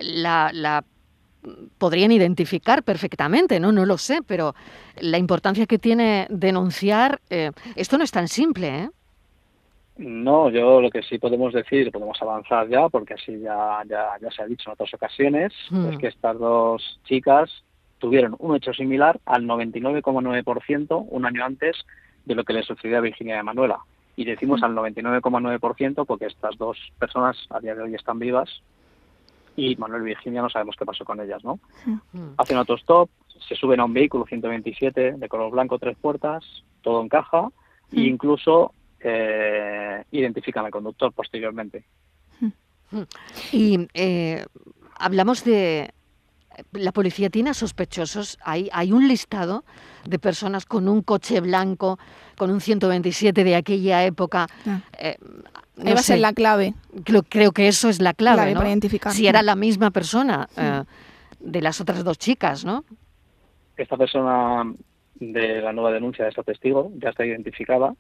la, 0.02 0.50
la 0.52 0.85
podrían 1.78 2.12
identificar 2.12 2.82
perfectamente, 2.82 3.61
¿no? 3.61 3.73
No 3.73 3.87
lo 3.87 3.97
sé, 3.97 4.20
pero 4.26 4.54
la 5.00 5.16
importancia 5.16 5.64
que 5.64 5.78
tiene 5.78 6.26
denunciar, 6.28 7.20
eh, 7.30 7.52
esto 7.76 7.97
no 7.97 8.04
es 8.04 8.11
tan 8.11 8.28
simple, 8.28 8.68
¿eh? 8.68 8.90
No, 10.02 10.49
yo 10.49 10.80
lo 10.80 10.90
que 10.90 11.02
sí 11.02 11.19
podemos 11.19 11.52
decir, 11.52 11.92
podemos 11.92 12.21
avanzar 12.23 12.66
ya, 12.69 12.88
porque 12.88 13.14
así 13.14 13.38
ya, 13.38 13.83
ya, 13.87 14.12
ya 14.19 14.30
se 14.30 14.42
ha 14.42 14.47
dicho 14.47 14.71
en 14.71 14.73
otras 14.73 14.95
ocasiones, 14.95 15.52
Hmm. 15.71 15.92
es 15.92 15.99
que 15.99 16.07
estas 16.07 16.38
dos 16.38 17.00
chicas 17.04 17.50
tuvieron 17.99 18.35
un 18.38 18.57
hecho 18.57 18.73
similar 18.73 19.21
al 19.26 19.45
99,9% 19.45 21.07
un 21.07 21.26
año 21.26 21.45
antes 21.45 21.76
de 22.25 22.35
lo 22.35 22.45
que 22.45 22.54
le 22.54 22.62
sucedió 22.62 22.97
a 22.97 23.02
Virginia 23.02 23.37
y 23.37 23.38
a 23.40 23.42
Manuela. 23.42 23.80
Y 24.16 24.25
decimos 24.25 24.62
al 24.62 24.75
99,9% 24.75 26.07
porque 26.07 26.26
estas 26.26 26.57
dos 26.57 26.78
personas 26.99 27.37
a 27.50 27.61
día 27.61 27.75
de 27.75 27.83
hoy 27.83 27.95
están 27.95 28.19
vivas 28.19 28.62
y 29.54 29.76
Manuel 29.76 30.02
y 30.02 30.07
Virginia 30.07 30.40
no 30.40 30.49
sabemos 30.49 30.76
qué 30.78 30.87
pasó 30.87 31.04
con 31.04 31.21
ellas, 31.21 31.45
¿no? 31.45 31.61
Mm. 31.85 32.35
Hacen 32.38 32.57
autostop, 32.57 33.11
se 33.47 33.54
suben 33.54 33.80
a 33.80 33.85
un 33.85 33.92
vehículo 33.92 34.25
127 34.25 35.12
de 35.12 35.28
color 35.28 35.50
blanco, 35.50 35.78
tres 35.78 35.99
puertas, 36.00 36.42
todo 36.80 37.02
encaja 37.02 37.49
e 37.92 38.00
incluso 38.00 38.73
eh, 39.00 40.04
identifican 40.11 40.64
al 40.64 40.71
conductor 40.71 41.12
posteriormente. 41.12 41.85
Y 43.52 43.88
eh, 43.95 44.45
hablamos 44.97 45.45
de... 45.45 45.92
La 46.73 46.92
policía 46.92 47.30
tiene 47.30 47.50
a 47.50 47.54
sospechosos, 47.54 48.38
hay, 48.42 48.69
hay 48.73 48.92
un 48.92 49.09
listado 49.09 49.64
de 50.04 50.19
personas 50.19 50.66
con 50.66 50.88
un 50.88 51.00
coche 51.00 51.40
blanco, 51.40 51.99
con 52.37 52.50
un 52.50 52.61
127 52.61 53.45
de 53.45 53.57
aquella 53.57 54.04
época. 54.04 54.47
Ah. 54.66 54.80
eh, 54.99 55.16
no 55.76 55.87
Ahí 55.87 55.95
va 55.95 56.00
a 56.00 56.02
ser 56.02 56.16
sé, 56.16 56.21
la 56.21 56.35
clave. 56.35 56.75
creo, 57.04 57.23
creo 57.23 57.52
que 57.52 57.66
eso 57.66 57.88
es 57.88 58.02
la 58.02 58.12
clave, 58.12 58.37
Clave 58.37 58.52
¿no? 58.52 58.61
para 58.61 58.69
identificar. 58.69 59.12
Si 59.12 59.26
era 59.26 59.42
la 59.42 59.57
misma 59.57 59.90
persona 59.90 60.49
eh, 60.57 60.83
de 61.38 61.62
las 61.62 61.80
otras 61.80 62.04
dos 62.04 62.19
chicas, 62.19 62.66
¿no? 62.66 62.85
Esta 63.78 63.97
persona 63.97 64.71
de 65.14 65.62
la 65.62 65.73
nueva 65.73 65.92
denuncia 65.92 66.25
de 66.25 66.30
este 66.30 66.42
testigo 66.42 66.92
ya 66.97 67.11
está 67.11 67.25
identificada 67.25 67.95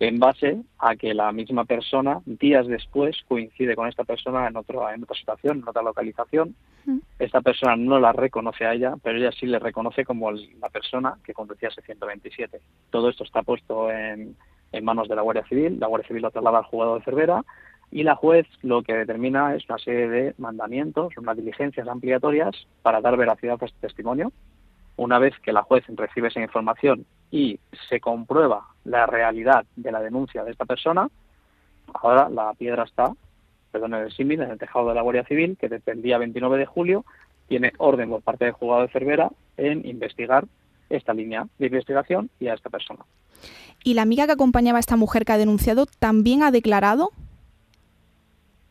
en 0.00 0.18
base 0.18 0.60
a 0.78 0.96
que 0.96 1.14
la 1.14 1.30
misma 1.32 1.64
persona 1.64 2.20
días 2.26 2.66
después 2.66 3.16
coincide 3.28 3.76
con 3.76 3.88
esta 3.88 4.04
persona 4.04 4.48
en 4.48 4.56
otra 4.56 4.94
en 4.94 5.02
otra 5.04 5.16
situación, 5.16 5.58
en 5.58 5.68
otra 5.68 5.82
localización. 5.82 6.54
Mm. 6.84 6.98
Esta 7.18 7.40
persona 7.40 7.76
no 7.76 7.98
la 8.00 8.12
reconoce 8.12 8.64
a 8.66 8.74
ella, 8.74 8.94
pero 9.02 9.18
ella 9.18 9.30
sí 9.32 9.46
le 9.46 9.58
reconoce 9.58 10.04
como 10.04 10.30
el- 10.30 10.58
la 10.60 10.68
persona 10.68 11.16
que 11.24 11.32
conducía 11.32 11.68
ese 11.68 11.82
127. 11.82 12.60
Todo 12.90 13.08
esto 13.08 13.24
está 13.24 13.42
puesto 13.42 13.90
en, 13.90 14.36
en 14.72 14.84
manos 14.84 15.08
de 15.08 15.14
la 15.16 15.22
Guardia 15.22 15.46
Civil. 15.46 15.78
La 15.78 15.86
Guardia 15.86 16.08
Civil 16.08 16.22
lo 16.22 16.30
traslada 16.30 16.58
al 16.58 16.64
juzgado 16.64 16.96
de 16.98 17.04
Cervera 17.04 17.44
y 17.90 18.02
la 18.02 18.16
juez 18.16 18.46
lo 18.62 18.82
que 18.82 18.94
determina 18.94 19.54
es 19.54 19.64
una 19.68 19.78
serie 19.78 20.08
de 20.08 20.34
mandamientos, 20.38 21.16
unas 21.16 21.36
diligencias 21.36 21.86
ampliatorias 21.86 22.66
para 22.82 23.00
dar 23.00 23.16
veracidad 23.16 23.58
a 23.60 23.66
este 23.66 23.78
testimonio. 23.80 24.32
Una 24.96 25.18
vez 25.18 25.34
que 25.40 25.52
la 25.52 25.62
juez 25.62 25.84
recibe 25.88 26.28
esa 26.28 26.40
información 26.40 27.04
y 27.30 27.58
se 27.88 28.00
comprueba 28.00 28.68
la 28.84 29.06
realidad 29.06 29.64
de 29.76 29.92
la 29.92 30.00
denuncia 30.00 30.44
de 30.44 30.52
esta 30.52 30.64
persona, 30.64 31.08
ahora 31.92 32.28
la 32.28 32.52
piedra 32.54 32.84
está, 32.84 33.12
perdón, 33.72 33.94
en 33.94 34.02
el 34.02 34.12
símil, 34.12 34.42
en 34.42 34.50
el 34.50 34.58
tejado 34.58 34.88
de 34.88 34.94
la 34.94 35.02
Guardia 35.02 35.24
Civil, 35.24 35.56
que 35.58 35.68
desde 35.68 35.92
el 35.92 36.02
día 36.02 36.18
29 36.18 36.58
de 36.58 36.66
julio 36.66 37.04
tiene 37.48 37.72
orden 37.78 38.10
por 38.10 38.22
parte 38.22 38.44
del 38.44 38.54
juzgado 38.54 38.82
de 38.82 38.88
Cervera 38.88 39.30
en 39.56 39.86
investigar 39.86 40.44
esta 40.90 41.12
línea 41.12 41.46
de 41.58 41.66
investigación 41.66 42.30
y 42.38 42.48
a 42.48 42.54
esta 42.54 42.70
persona. 42.70 43.04
¿Y 43.82 43.94
la 43.94 44.02
amiga 44.02 44.26
que 44.26 44.32
acompañaba 44.32 44.78
a 44.78 44.80
esta 44.80 44.96
mujer 44.96 45.24
que 45.24 45.32
ha 45.32 45.38
denunciado 45.38 45.86
también 45.98 46.42
ha 46.42 46.50
declarado? 46.50 47.10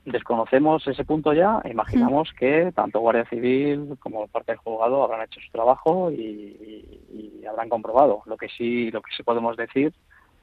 Desconocemos 0.06 0.86
ese 0.88 1.06
punto 1.06 1.32
ya, 1.34 1.62
imaginamos 1.64 2.30
que 2.38 2.72
tanto 2.76 3.00
Guardia 3.00 3.26
Civil 3.30 3.96
como 4.00 4.28
parte 4.28 4.52
del 4.52 4.60
juzgado 4.60 5.04
habrán 5.04 5.22
hecho 5.22 5.40
su 5.40 5.50
trabajo 5.52 6.12
y, 6.12 6.16
y- 6.16 7.40
y 7.42 7.46
habrán 7.46 7.70
comprobado. 7.70 8.22
Lo 8.26 8.36
que 8.36 8.50
sí, 8.50 8.92
lo 8.92 9.02
que 9.02 9.14
sí 9.16 9.24
podemos 9.24 9.56
decir, 9.56 9.94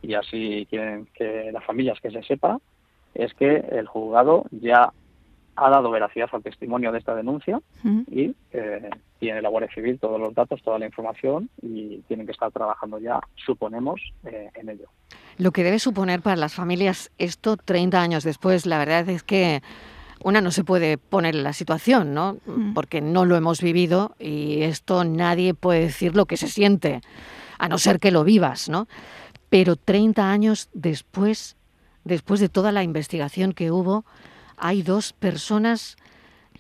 y 0.03 0.15
así 0.15 0.67
quieren 0.71 1.07
que 1.13 1.51
las 1.53 1.65
familias 1.65 2.01
que 2.01 2.11
se 2.11 2.23
sepa, 2.23 2.59
es 3.15 3.35
que 3.35 3.57
el 3.71 3.87
juzgado 3.87 4.45
ya 4.51 4.93
ha 5.61 5.71
dado 5.71 5.91
veracidad 5.91 6.29
al 6.33 6.43
testimonio 6.43 6.91
de 6.93 6.99
esta 6.99 7.15
denuncia 7.15 7.61
Mm. 7.83 8.01
y 8.11 8.35
eh, 8.53 8.91
tiene 9.19 9.43
la 9.43 9.49
Guardia 9.49 9.71
Civil 9.75 9.99
todos 9.99 10.21
los 10.21 10.35
datos, 10.35 10.63
toda 10.63 10.79
la 10.79 10.87
información 10.87 11.51
y 11.63 11.99
tienen 12.09 12.27
que 12.27 12.33
estar 12.33 12.51
trabajando 12.51 12.99
ya, 12.99 13.21
suponemos, 13.47 14.01
eh, 14.25 14.51
en 14.55 14.69
ello. 14.71 14.87
Lo 15.39 15.53
que 15.53 15.63
debe 15.63 15.79
suponer 15.79 16.21
para 16.21 16.37
las 16.37 16.55
familias 16.55 17.11
esto 17.19 17.57
30 17.57 18.01
años 18.01 18.25
después, 18.25 18.67
la 18.67 18.79
verdad 18.79 19.09
es 19.09 19.23
que 19.23 19.63
una 20.23 20.41
no 20.41 20.51
se 20.51 20.65
puede 20.65 20.99
poner 20.99 21.35
en 21.35 21.45
la 21.45 21.53
situación, 21.53 22.13
¿no? 22.13 22.37
Mm. 22.47 22.75
Porque 22.75 23.01
no 23.01 23.25
lo 23.25 23.37
hemos 23.37 23.63
vivido 23.63 24.15
y 24.19 24.63
esto 24.63 25.05
nadie 25.05 25.55
puede 25.55 25.81
decir 25.81 26.15
lo 26.15 26.27
que 26.27 26.37
se 26.37 26.49
siente, 26.49 27.01
a 27.59 27.69
no 27.69 27.79
ser 27.79 28.01
que 28.01 28.11
lo 28.11 28.25
vivas, 28.25 28.69
¿no? 28.69 28.87
Pero 29.49 29.77
30 29.77 30.31
años 30.31 30.69
después, 30.73 31.57
después 32.05 32.41
de 32.41 32.49
toda 32.49 32.73
la 32.73 32.83
investigación 32.83 33.53
que 33.53 33.71
hubo, 33.71 34.05
hay 34.61 34.83
dos 34.83 35.13
personas 35.13 35.97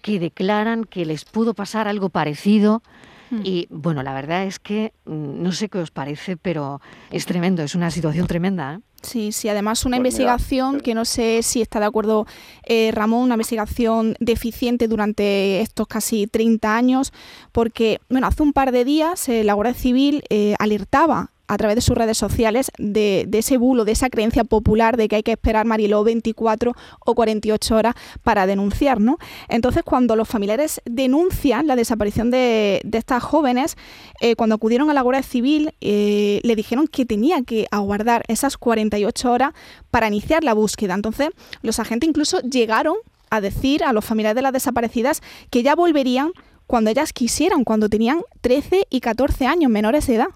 que 0.02 0.18
declaran 0.18 0.84
que 0.84 1.04
les 1.04 1.24
pudo 1.24 1.54
pasar 1.54 1.86
algo 1.86 2.08
parecido. 2.08 2.82
Mm. 3.30 3.40
Y 3.44 3.66
bueno, 3.70 4.02
la 4.02 4.12
verdad 4.12 4.44
es 4.44 4.58
que 4.58 4.92
mm, 5.04 5.42
no 5.42 5.52
sé 5.52 5.68
qué 5.68 5.78
os 5.78 5.90
parece, 5.90 6.36
pero 6.36 6.80
es 7.10 7.26
tremendo, 7.26 7.62
es 7.62 7.74
una 7.74 7.90
situación 7.90 8.26
tremenda. 8.26 8.74
¿eh? 8.74 8.78
Sí, 9.02 9.32
sí, 9.32 9.48
además 9.48 9.84
una 9.86 9.96
Pues 9.96 10.14
investigación 10.14 10.76
eh, 10.76 10.80
que 10.80 10.94
no 10.94 11.04
sé 11.04 11.42
si 11.42 11.62
está 11.62 11.80
de 11.80 11.86
acuerdo 11.86 12.26
eh, 12.64 12.90
Ramón, 12.92 13.22
una 13.22 13.34
investigación 13.34 14.14
deficiente 14.20 14.88
durante 14.88 15.60
estos 15.60 15.86
casi 15.86 16.26
30 16.26 16.76
años, 16.76 17.12
porque, 17.52 18.00
bueno, 18.10 18.26
hace 18.26 18.42
un 18.42 18.52
par 18.52 18.72
de 18.72 18.84
días 18.84 19.28
eh, 19.28 19.44
la 19.44 19.54
Guardia 19.54 19.74
Civil 19.74 20.22
eh, 20.28 20.54
alertaba 20.58 21.30
a 21.50 21.56
través 21.56 21.74
de 21.74 21.80
sus 21.80 21.96
redes 21.96 22.16
sociales 22.16 22.70
de, 22.78 23.28
ese 23.32 23.56
bulo, 23.56 23.84
de 23.84 23.90
esa 23.90 24.08
creencia 24.08 24.44
popular 24.44 24.96
de 24.96 25.08
que 25.08 25.16
hay 25.16 25.22
que 25.24 25.32
esperar 25.32 25.66
Mariló 25.66 26.04
24 26.04 26.74
o 27.04 27.14
48 27.16 27.76
horas 27.76 27.94
para 28.22 28.46
denunciar, 28.46 29.00
¿no? 29.00 29.18
Entonces, 29.48 29.82
cuando 29.82 30.14
los 30.14 30.28
familiares 30.28 30.80
denuncian 30.84 31.66
la 31.66 31.74
desaparición 31.74 32.30
de, 32.30 32.80
de 32.84 32.98
estas 32.98 33.24
jóvenes, 33.24 33.76
eh, 34.20 34.36
cuando 34.36 34.54
acudieron 34.54 34.90
a 34.90 34.94
la 34.94 35.02
Guardia 35.02 35.24
Civil, 35.24 35.74
eh, 35.80 36.38
le 36.44 36.54
dijeron 36.54 36.86
que 36.86 37.04
tenía 37.04 37.42
que 37.42 37.66
aguardar 37.72 38.22
esas 38.28 38.56
48 38.56 39.32
horas 39.32 39.52
para 39.90 40.06
iniciar 40.06 40.44
la 40.44 40.54
búsqueda. 40.54 40.94
Entonces, 40.94 41.30
los 41.62 41.80
agentes 41.80 42.08
incluso 42.08 42.40
llegaron 42.42 42.94
a 43.28 43.40
decir 43.40 43.82
a 43.82 43.92
los 43.92 44.04
familiares 44.04 44.36
de 44.36 44.42
las 44.42 44.52
desaparecidas 44.52 45.20
que 45.50 45.64
ya 45.64 45.74
volverían 45.74 46.30
cuando 46.68 46.90
ellas 46.90 47.12
quisieran, 47.12 47.64
cuando 47.64 47.88
tenían 47.88 48.20
13 48.40 48.86
y 48.88 49.00
14 49.00 49.46
años 49.46 49.72
menores 49.72 50.06
de 50.06 50.14
edad. 50.14 50.28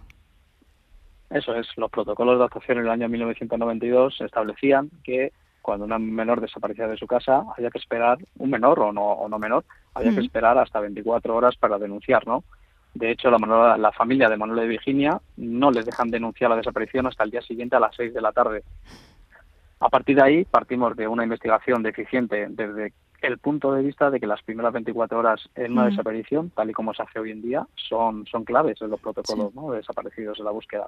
Eso 1.31 1.54
es, 1.54 1.66
los 1.76 1.90
protocolos 1.90 2.38
de 2.38 2.45
actuación 2.45 2.78
en 2.78 2.85
el 2.85 2.90
año 2.90 3.09
1992 3.09 4.21
establecían 4.21 4.90
que 5.02 5.33
cuando 5.62 5.87
una 5.87 5.99
menor 5.99 6.40
desaparecía 6.40 6.87
de 6.87 6.99
su 6.99 7.07
casa 7.07 7.43
había 7.57 7.71
que 7.71 7.78
esperar, 7.78 8.19
un 8.37 8.50
menor 8.50 8.81
o 8.81 8.93
no, 8.93 9.02
o 9.02 9.28
no 9.28 9.38
menor, 9.38 9.64
había 9.95 10.14
que 10.14 10.21
esperar 10.21 10.59
hasta 10.59 10.81
24 10.81 11.35
horas 11.35 11.57
para 11.57 11.78
denunciar, 11.78 12.26
¿no? 12.26 12.45
De 12.93 13.11
hecho, 13.11 13.31
la, 13.31 13.76
la 13.78 13.93
familia 13.93 14.28
de 14.28 14.37
Manuel 14.37 14.61
de 14.61 14.69
Virginia 14.69 15.21
no 15.38 15.71
les 15.71 15.87
dejan 15.87 16.11
denunciar 16.11 16.50
la 16.50 16.57
desaparición 16.57 17.07
hasta 17.07 17.25
el 17.25 17.31
día 17.31 17.40
siguiente 17.40 17.76
a 17.76 17.81
las 17.81 17.97
6 17.97 18.12
de 18.12 18.21
la 18.21 18.33
tarde. 18.33 18.62
A 19.81 19.88
partir 19.88 20.16
de 20.16 20.23
ahí 20.23 20.45
partimos 20.45 20.95
de 20.97 21.09
una 21.09 21.25
investigación 21.25 21.83
deficiente 21.83 22.47
desde 22.50 22.93
el 23.25 23.38
punto 23.38 23.73
de 23.73 23.83
vista 23.83 24.11
de 24.11 24.21
que 24.21 24.26
las 24.26 24.43
primeras 24.43 24.73
24 24.73 25.19
horas 25.19 25.49
en 25.54 25.73
una 25.73 25.87
desaparición, 25.87 26.50
tal 26.50 26.71
y 26.71 26.73
como 26.73 26.93
se 26.93 27.02
hace 27.02 27.19
hoy 27.19 27.31
en 27.31 27.43
día, 27.43 27.66
son, 27.75 28.26
son 28.26 28.45
claves 28.45 28.81
en 28.83 28.90
los 28.90 29.00
protocolos 29.00 29.54
¿no? 29.54 29.71
de 29.71 29.78
desaparecidos 29.78 30.38
en 30.38 30.45
la 30.45 30.50
búsqueda. 30.50 30.87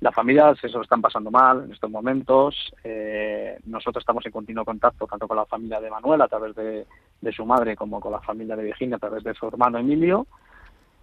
Las 0.00 0.14
familias 0.14 0.62
eso 0.62 0.78
lo 0.78 0.84
están 0.84 1.02
pasando 1.02 1.30
mal 1.30 1.64
en 1.64 1.72
estos 1.72 1.90
momentos. 1.90 2.72
Eh, 2.84 3.58
nosotros 3.66 4.02
estamos 4.02 4.24
en 4.24 4.32
continuo 4.32 4.64
contacto 4.64 5.06
tanto 5.06 5.28
con 5.28 5.36
la 5.36 5.44
familia 5.44 5.80
de 5.80 5.90
Manuel 5.90 6.22
a 6.22 6.28
través 6.28 6.54
de, 6.54 6.86
su 7.32 7.44
madre 7.44 7.76
como 7.76 8.00
con 8.00 8.12
la 8.12 8.20
familia 8.20 8.56
de 8.56 8.64
Virginia 8.64 8.96
a 8.96 9.00
través 9.00 9.24
de 9.24 9.34
su 9.34 9.46
hermano 9.46 9.78
Emilio. 9.78 10.26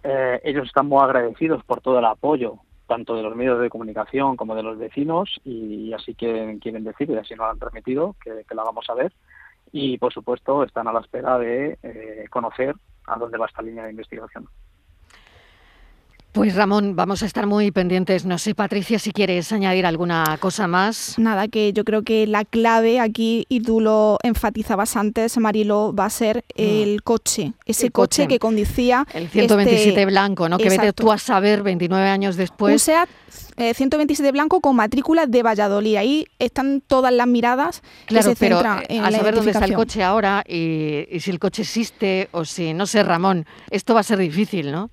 Eh, 0.02 0.40
ellos 0.44 0.66
están 0.66 0.86
muy 0.86 1.02
agradecidos 1.02 1.62
por 1.64 1.80
todo 1.80 1.98
el 1.98 2.04
apoyo 2.04 2.58
tanto 2.86 3.14
de 3.14 3.22
los 3.22 3.36
medios 3.36 3.60
de 3.60 3.68
comunicación 3.68 4.36
como 4.36 4.54
de 4.54 4.62
los 4.62 4.78
vecinos 4.78 5.40
y 5.44 5.92
así 5.92 6.14
que 6.14 6.58
quieren 6.60 6.84
decir 6.84 7.10
y 7.10 7.16
así 7.16 7.34
nos 7.34 7.50
han 7.50 7.58
permitido 7.58 8.16
que, 8.22 8.44
que 8.48 8.54
la 8.54 8.64
vamos 8.64 8.88
a 8.88 8.94
ver 8.94 9.12
y 9.72 9.98
por 9.98 10.12
supuesto 10.12 10.62
están 10.62 10.88
a 10.88 10.92
la 10.92 11.00
espera 11.00 11.38
de 11.38 11.78
eh, 11.82 12.26
conocer 12.30 12.74
a 13.06 13.18
dónde 13.18 13.38
va 13.38 13.46
esta 13.46 13.62
línea 13.62 13.84
de 13.84 13.90
investigación. 13.90 14.48
Pues 16.38 16.54
Ramón, 16.54 16.94
vamos 16.94 17.24
a 17.24 17.26
estar 17.26 17.48
muy 17.48 17.72
pendientes. 17.72 18.24
No 18.24 18.38
sé, 18.38 18.54
Patricia, 18.54 19.00
si 19.00 19.10
quieres 19.10 19.50
añadir 19.50 19.84
alguna 19.84 20.38
cosa 20.38 20.68
más. 20.68 21.18
Nada, 21.18 21.48
que 21.48 21.72
yo 21.72 21.82
creo 21.82 22.02
que 22.02 22.28
la 22.28 22.44
clave 22.44 23.00
aquí, 23.00 23.44
y 23.48 23.58
tú 23.58 23.80
lo 23.80 24.18
enfatizabas 24.22 24.94
antes, 24.94 25.36
Marilo, 25.38 25.92
va 25.92 26.04
a 26.04 26.10
ser 26.10 26.44
mm. 26.56 26.62
el 26.62 27.02
coche. 27.02 27.54
Ese 27.66 27.90
coche. 27.90 28.28
que 28.28 28.38
conducía. 28.38 29.04
El 29.12 29.28
127 29.28 29.88
este 29.88 30.06
blanco, 30.06 30.48
¿no? 30.48 30.58
Que 30.58 30.68
vete 30.68 30.92
tú 30.92 31.10
a 31.10 31.18
saber 31.18 31.64
29 31.64 32.08
años 32.08 32.36
después. 32.36 32.72
Un 32.72 32.78
SEAT 32.78 33.08
127 33.74 34.30
blanco 34.30 34.60
con 34.60 34.76
matrícula 34.76 35.26
de 35.26 35.42
Valladolid. 35.42 35.96
Ahí 35.96 36.26
están 36.38 36.84
todas 36.86 37.12
las 37.12 37.26
miradas 37.26 37.82
claro, 38.06 38.28
que 38.28 38.36
se 38.36 38.38
pero 38.38 38.58
centran 38.58 38.84
en 38.88 39.04
a 39.04 39.10
saber 39.10 39.34
dónde 39.34 39.50
está 39.50 39.64
el 39.64 39.74
coche 39.74 40.04
ahora 40.04 40.44
y, 40.46 41.04
y 41.10 41.18
si 41.18 41.32
el 41.32 41.40
coche 41.40 41.62
existe 41.62 42.28
o 42.30 42.44
si, 42.44 42.74
no 42.74 42.86
sé, 42.86 43.02
Ramón, 43.02 43.44
esto 43.72 43.94
va 43.94 44.00
a 44.00 44.04
ser 44.04 44.18
difícil, 44.18 44.70
¿no? 44.70 44.92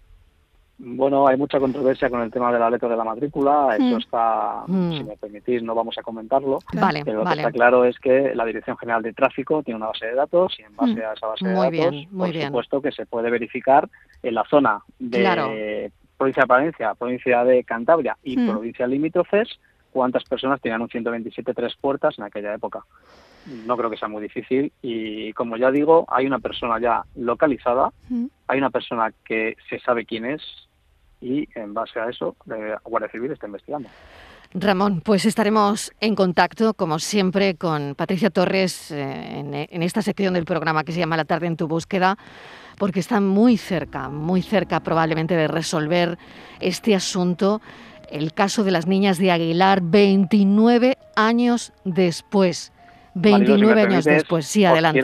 Bueno, 0.77 1.27
hay 1.27 1.37
mucha 1.37 1.59
controversia 1.59 2.09
con 2.09 2.21
el 2.21 2.31
tema 2.31 2.51
de 2.51 2.59
la 2.59 2.69
letra 2.69 2.89
de 2.89 2.97
la 2.97 3.03
matrícula. 3.03 3.75
Eso 3.75 3.95
mm. 3.95 3.99
está, 3.99 4.63
mm. 4.67 4.97
si 4.97 5.03
me 5.03 5.17
permitís, 5.17 5.63
no 5.63 5.73
vamos 5.73 5.97
a 5.97 6.03
comentarlo. 6.03 6.59
Vale, 6.73 7.03
pero 7.05 7.19
lo 7.19 7.25
que 7.25 7.37
está 7.37 7.51
claro 7.51 7.85
es 7.85 7.97
que 7.99 8.35
la 8.35 8.45
Dirección 8.45 8.77
General 8.77 9.01
de 9.01 9.13
Tráfico 9.13 9.63
tiene 9.63 9.77
una 9.77 9.87
base 9.87 10.07
de 10.07 10.15
datos 10.15 10.55
y 10.59 10.63
en 10.63 10.75
base 10.75 10.95
mm. 10.95 10.99
a 10.99 11.13
esa 11.13 11.27
base 11.27 11.47
de 11.47 11.53
datos, 11.53 12.07
por 12.15 12.33
supuesto 12.33 12.81
que 12.81 12.91
se 12.91 13.05
puede 13.05 13.29
verificar 13.29 13.89
en 14.21 14.35
la 14.35 14.43
zona 14.49 14.81
de 14.99 15.91
provincia 16.17 16.43
de 16.43 16.47
Palencia, 16.47 16.93
provincia 16.95 17.43
de 17.43 17.63
Cantabria 17.63 18.17
y 18.23 18.35
provincia 18.35 18.87
limítrofes 18.87 19.59
cuántas 19.95 20.25
personas 20.25 20.59
tenían 20.59 20.81
un 20.81 20.89
127 20.89 21.53
tres 21.53 21.73
puertas 21.79 22.19
en 22.19 22.25
aquella 22.25 22.53
época. 22.53 22.83
No 23.65 23.77
creo 23.77 23.89
que 23.89 23.95
sea 23.95 24.09
muy 24.09 24.21
difícil 24.21 24.73
y 24.81 25.31
como 25.31 25.55
ya 25.55 25.71
digo, 25.71 26.05
hay 26.09 26.25
una 26.25 26.39
persona 26.39 26.81
ya 26.81 27.03
localizada, 27.15 27.93
hay 28.47 28.57
una 28.57 28.71
persona 28.71 29.13
que 29.23 29.55
se 29.69 29.79
sabe 29.79 30.05
quién 30.05 30.25
es, 30.25 30.41
y 31.25 31.49
en 31.55 31.73
base 31.73 31.99
a 31.99 32.09
eso 32.09 32.35
la 32.45 32.79
Guardia 32.83 33.09
Civil 33.09 33.31
está 33.31 33.47
investigando. 33.47 33.89
Ramón, 34.53 35.01
pues 35.01 35.25
estaremos 35.25 35.91
en 35.99 36.15
contacto, 36.15 36.75
como 36.75 36.99
siempre, 36.99 37.55
con 37.55 37.95
Patricia 37.95 38.29
Torres 38.29 38.91
eh, 38.91 39.39
en, 39.39 39.83
esta 39.83 40.01
sección 40.01 40.35
del 40.35 40.45
programa 40.45 40.83
que 40.83 40.93
se 40.93 40.99
llama 40.99 41.17
La 41.17 41.25
tarde 41.25 41.47
en 41.47 41.57
tu 41.57 41.67
búsqueda, 41.67 42.17
porque 42.77 42.99
está 42.99 43.19
muy 43.19 43.57
cerca, 43.57 44.07
muy 44.07 44.41
cerca 44.41 44.79
probablemente 44.81 45.35
de 45.35 45.47
resolver 45.47 46.17
este 46.61 46.95
asunto, 46.95 47.59
el 48.09 48.33
caso 48.33 48.63
de 48.63 48.71
las 48.71 48.87
niñas 48.87 49.17
de 49.17 49.31
Aguilar, 49.31 49.81
29 49.81 50.97
años 51.15 51.73
después. 51.83 52.71
29 53.15 53.81
años 53.81 54.05
después, 54.05 54.45
sí, 54.45 54.63
adelante. 54.63 55.01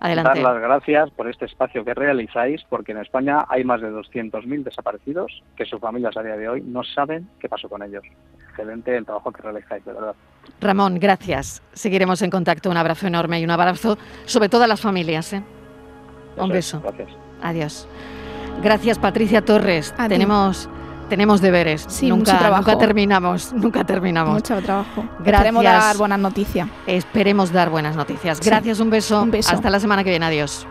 Dar 0.00 0.38
las 0.38 0.60
gracias 0.60 1.10
por 1.10 1.28
este 1.28 1.44
espacio 1.44 1.84
que 1.84 1.92
realizáis, 1.92 2.62
porque 2.70 2.92
en 2.92 2.98
España 2.98 3.44
hay 3.48 3.64
más 3.64 3.82
de 3.82 3.90
200.000 3.90 4.64
desaparecidos 4.64 5.42
que 5.56 5.66
sus 5.66 5.78
familias 5.78 6.16
a 6.16 6.22
día 6.22 6.36
de 6.36 6.48
hoy 6.48 6.62
no 6.62 6.82
saben 6.82 7.28
qué 7.38 7.50
pasó 7.50 7.68
con 7.68 7.82
ellos. 7.82 8.02
Excelente 8.48 8.96
el 8.96 9.04
trabajo 9.04 9.30
que 9.30 9.42
realizáis, 9.42 9.84
de 9.84 9.92
verdad. 9.92 10.14
Ramón, 10.58 10.98
gracias. 10.98 11.62
Seguiremos 11.72 12.22
en 12.22 12.30
contacto. 12.30 12.70
Un 12.70 12.78
abrazo 12.78 13.06
enorme 13.06 13.40
y 13.40 13.44
un 13.44 13.50
abrazo 13.50 13.98
sobre 14.24 14.48
todas 14.48 14.68
las 14.68 14.80
familias. 14.80 15.34
¿eh? 15.34 15.42
Un 16.38 16.48
beso. 16.48 16.80
gracias. 16.80 17.10
Adiós. 17.42 17.88
Gracias, 18.62 18.98
Patricia 18.98 19.44
Torres. 19.44 19.94
Tenemos 20.08 20.68
tenemos 21.10 21.42
deberes. 21.42 21.84
Sí, 21.88 22.08
nunca, 22.08 22.32
mucho 22.32 22.38
trabajo. 22.38 22.62
nunca 22.62 22.78
terminamos, 22.78 23.52
nunca 23.54 23.84
terminamos. 23.84 24.34
Mucho 24.34 24.62
trabajo. 24.62 25.04
Esperemos 25.22 25.62
dar 25.62 25.96
buenas 25.98 26.18
noticias. 26.18 26.68
Esperemos 26.86 27.52
dar 27.52 27.68
buenas 27.68 27.96
noticias. 27.96 28.40
Gracias, 28.40 28.80
un 28.80 28.88
beso. 28.88 29.22
Un 29.22 29.30
beso. 29.30 29.52
Hasta 29.52 29.68
la 29.68 29.78
semana 29.78 30.02
que 30.02 30.10
viene. 30.10 30.24
Adiós. 30.24 30.66